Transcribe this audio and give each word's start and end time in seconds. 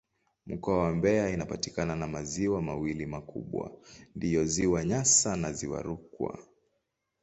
Mkoa 0.47 0.77
wa 0.83 0.91
Mbeya 0.95 1.29
inapakana 1.29 1.95
na 1.95 2.07
maziwa 2.07 2.61
mawili 2.61 3.05
makubwa 3.05 3.71
ndiyo 4.15 4.45
Ziwa 4.45 4.85
Nyasa 4.85 5.35
na 5.35 5.53
Ziwa 5.53 5.81
Rukwa. 5.81 6.39